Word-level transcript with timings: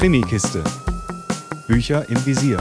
Krimikiste. 0.00 0.64
Bücher 1.68 2.08
im 2.08 2.24
Visier. 2.24 2.56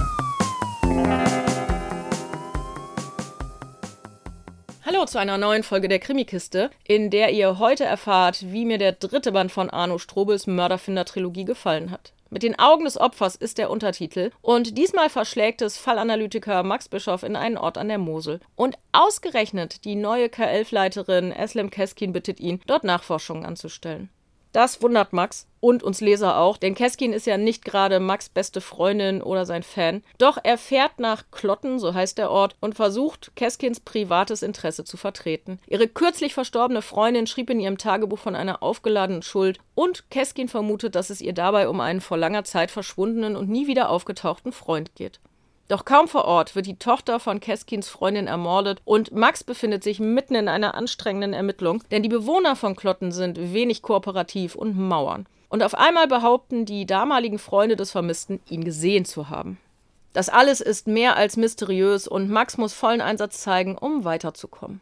Hallo 4.86 5.06
zu 5.06 5.18
einer 5.20 5.38
neuen 5.38 5.64
Folge 5.64 5.88
der 5.88 6.00
Krimikiste, 6.00 6.70
in 6.84 7.10
der 7.10 7.32
ihr 7.32 7.58
heute 7.58 7.86
erfahrt, 7.86 8.44
wie 8.52 8.66
mir 8.66 8.78
der 8.78 8.92
dritte 8.92 9.32
Band 9.32 9.54
von 9.54 9.70
Arno 9.70 10.00
Strobels 10.00 10.48
Mörderfinder-Trilogie 10.48 11.46
gefallen 11.46 11.92
hat. 11.92 12.12
Mit 12.30 12.44
den 12.44 12.60
Augen 12.60 12.84
des 12.84 13.00
Opfers 13.00 13.38
ist 13.38 13.58
der 13.58 13.70
Untertitel 13.70 14.32
und 14.42 14.78
diesmal 14.78 15.10
verschlägt 15.10 15.62
es 15.62 15.78
Fallanalytiker 15.78 16.64
Max 16.64 16.90
Bischoff 16.90 17.24
in 17.24 17.38
einen 17.38 17.58
Ort 17.58 17.78
an 17.78 17.88
der 17.88 18.00
Mosel. 18.00 18.42
Und 18.58 18.76
ausgerechnet 18.92 19.86
die 19.86 19.96
neue 19.96 20.26
K11-Leiterin 20.26 21.32
Eslem 21.32 21.70
Keskin 21.70 22.12
bittet 22.12 22.42
ihn, 22.42 22.60
dort 22.68 22.84
Nachforschungen 22.84 23.46
anzustellen. 23.46 24.10
Das 24.52 24.82
wundert 24.82 25.14
Max 25.14 25.48
und 25.60 25.84
uns 25.84 26.02
Leser 26.02 26.38
auch, 26.38 26.58
denn 26.58 26.74
Keskin 26.74 27.14
ist 27.14 27.28
ja 27.28 27.38
nicht 27.38 27.64
gerade 27.64 28.00
Max' 28.00 28.30
beste 28.30 28.62
Freundin 28.62 29.22
oder 29.22 29.46
sein 29.46 29.62
Fan. 29.62 30.04
Doch 30.18 30.40
er 30.42 30.58
fährt 30.58 31.00
nach 31.00 31.26
Klotten, 31.32 31.78
so 31.78 31.94
heißt 31.94 32.18
der 32.18 32.32
Ort, 32.32 32.56
und 32.60 32.74
versucht, 32.74 33.32
Keskins 33.36 33.80
privates 33.80 34.42
Interesse 34.42 34.86
zu 34.86 34.98
vertreten. 34.98 35.60
Ihre 35.68 35.88
kürzlich 35.88 36.34
verstorbene 36.34 36.82
Freundin 36.82 37.28
schrieb 37.28 37.50
in 37.52 37.60
ihrem 37.60 37.78
Tagebuch 37.78 38.20
von 38.20 38.36
einer 38.36 38.64
aufgeladenen 38.64 39.22
Schuld 39.22 39.60
und 39.76 40.10
Keskin 40.10 40.48
vermutet, 40.48 40.96
dass 40.96 41.12
es 41.12 41.22
ihr 41.22 41.34
dabei 41.34 41.70
um 41.70 41.80
einen 41.80 42.02
vor 42.02 42.18
langer 42.18 42.44
Zeit 42.44 42.72
verschwundenen 42.72 43.36
und 43.36 43.50
nie 43.50 43.68
wieder 43.68 43.90
aufgetauchten 43.90 44.52
Freund 44.52 44.96
geht. 44.96 45.20
Doch 45.70 45.86
kaum 45.86 46.08
vor 46.08 46.26
Ort 46.26 46.56
wird 46.56 46.66
die 46.66 46.80
Tochter 46.80 47.20
von 47.20 47.40
Keskins 47.40 47.88
Freundin 47.88 48.26
ermordet 48.26 48.82
und 48.86 49.12
Max 49.12 49.44
befindet 49.44 49.84
sich 49.84 50.00
mitten 50.00 50.34
in 50.34 50.48
einer 50.48 50.74
anstrengenden 50.74 51.34
Ermittlung, 51.34 51.84
denn 51.92 52.02
die 52.02 52.10
Bewohner 52.10 52.56
von 52.56 52.76
Klotten 52.76 53.12
sind 53.12 53.54
wenig 53.54 53.84
kooperativ 53.84 54.56
und 54.56 54.76
mauern. 54.76 55.28
Und 55.48 55.62
auf 55.62 55.76
einmal 55.76 56.08
behaupten 56.08 56.66
die 56.66 56.88
damaligen 56.88 57.38
Freunde 57.38 57.76
des 57.76 57.92
Vermissten, 57.92 58.40
ihn 58.50 58.64
gesehen 58.64 59.06
zu 59.06 59.30
haben. 59.30 59.60
Das 60.14 60.28
alles 60.28 60.60
ist 60.60 60.88
mehr 60.88 61.16
als 61.18 61.38
mysteriös 61.38 62.08
und 62.08 62.32
Max 62.32 62.58
muss 62.58 62.74
vollen 62.74 63.02
Einsatz 63.02 63.40
zeigen, 63.40 63.78
um 63.78 64.06
weiterzukommen. 64.06 64.82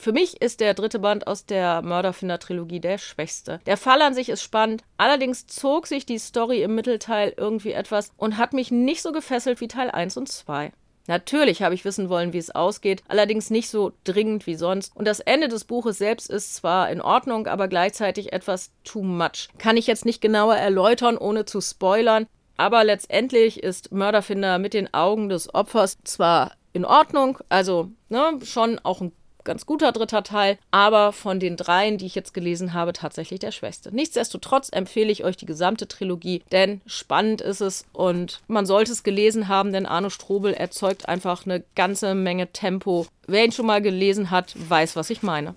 Für 0.00 0.12
mich 0.12 0.40
ist 0.40 0.60
der 0.60 0.74
dritte 0.74 1.00
Band 1.00 1.26
aus 1.26 1.44
der 1.44 1.82
Mörderfinder-Trilogie 1.82 2.78
der 2.78 2.98
schwächste. 2.98 3.58
Der 3.66 3.76
Fall 3.76 4.00
an 4.00 4.14
sich 4.14 4.28
ist 4.28 4.42
spannend, 4.42 4.84
allerdings 4.96 5.48
zog 5.48 5.88
sich 5.88 6.06
die 6.06 6.18
Story 6.18 6.62
im 6.62 6.76
Mittelteil 6.76 7.34
irgendwie 7.36 7.72
etwas 7.72 8.12
und 8.16 8.38
hat 8.38 8.52
mich 8.52 8.70
nicht 8.70 9.02
so 9.02 9.10
gefesselt 9.10 9.60
wie 9.60 9.66
Teil 9.66 9.90
1 9.90 10.16
und 10.16 10.28
2. 10.28 10.72
Natürlich 11.08 11.62
habe 11.62 11.74
ich 11.74 11.84
wissen 11.84 12.10
wollen, 12.10 12.32
wie 12.32 12.38
es 12.38 12.54
ausgeht, 12.54 13.02
allerdings 13.08 13.50
nicht 13.50 13.70
so 13.70 13.92
dringend 14.04 14.46
wie 14.46 14.54
sonst. 14.54 14.94
Und 14.94 15.08
das 15.08 15.20
Ende 15.20 15.48
des 15.48 15.64
Buches 15.64 15.98
selbst 15.98 16.30
ist 16.30 16.54
zwar 16.54 16.90
in 16.90 17.00
Ordnung, 17.00 17.48
aber 17.48 17.66
gleichzeitig 17.66 18.32
etwas 18.32 18.70
too 18.84 19.02
much. 19.02 19.48
Kann 19.58 19.78
ich 19.78 19.86
jetzt 19.86 20.04
nicht 20.04 20.20
genauer 20.20 20.56
erläutern, 20.56 21.16
ohne 21.16 21.44
zu 21.44 21.60
spoilern. 21.60 22.26
Aber 22.56 22.84
letztendlich 22.84 23.62
ist 23.62 23.90
Mörderfinder 23.90 24.58
mit 24.58 24.74
den 24.74 24.92
Augen 24.92 25.28
des 25.28 25.52
Opfers 25.54 25.96
zwar 26.04 26.52
in 26.72 26.84
Ordnung, 26.84 27.38
also 27.48 27.90
ne, 28.08 28.38
schon 28.44 28.78
auch 28.82 29.00
ein 29.00 29.12
ganz 29.48 29.66
guter 29.66 29.90
dritter 29.90 30.22
Teil, 30.22 30.58
aber 30.70 31.12
von 31.12 31.40
den 31.40 31.56
dreien, 31.56 31.98
die 31.98 32.06
ich 32.06 32.14
jetzt 32.14 32.32
gelesen 32.34 32.72
habe, 32.74 32.92
tatsächlich 32.92 33.40
der 33.40 33.50
schwächste. 33.50 33.92
Nichtsdestotrotz 33.92 34.68
empfehle 34.70 35.10
ich 35.10 35.24
euch 35.24 35.36
die 35.36 35.46
gesamte 35.46 35.88
Trilogie, 35.88 36.42
denn 36.52 36.80
spannend 36.86 37.40
ist 37.40 37.60
es 37.60 37.84
und 37.92 38.40
man 38.46 38.66
sollte 38.66 38.92
es 38.92 39.02
gelesen 39.02 39.48
haben, 39.48 39.72
denn 39.72 39.86
Arno 39.86 40.10
Strobel 40.10 40.54
erzeugt 40.54 41.08
einfach 41.08 41.46
eine 41.46 41.64
ganze 41.74 42.14
Menge 42.14 42.52
Tempo. 42.52 43.08
Wer 43.26 43.44
ihn 43.44 43.50
schon 43.52 43.66
mal 43.66 43.82
gelesen 43.82 44.30
hat, 44.30 44.54
weiß, 44.56 44.94
was 44.94 45.10
ich 45.10 45.22
meine. 45.22 45.56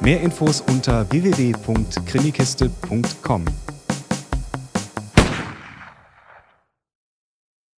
Mehr 0.00 0.20
Infos 0.20 0.60
unter 0.60 1.10
www.krimikiste.com. 1.10 3.65